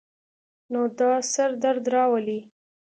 نو 0.71 0.81
دا 0.99 1.11
سر 1.33 1.49
درد 1.63 1.83
راولی 1.93 2.39